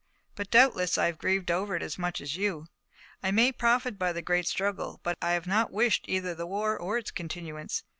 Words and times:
But 0.33 0.49
doubtless 0.49 0.97
I 0.97 1.05
have 1.05 1.19
grieved 1.19 1.51
over 1.51 1.75
it 1.75 1.83
as 1.83 1.99
much 1.99 2.21
as 2.21 2.35
you. 2.35 2.65
I 3.21 3.29
may 3.29 3.51
profit 3.51 3.99
by 3.99 4.11
the 4.13 4.23
great 4.23 4.47
struggle, 4.47 4.99
but 5.03 5.15
I 5.21 5.33
have 5.33 5.45
not 5.45 5.69
wished 5.71 6.05
either 6.07 6.33
the 6.33 6.47
war 6.47 6.75
or 6.75 6.97
its 6.97 7.11
continuance. 7.11 7.83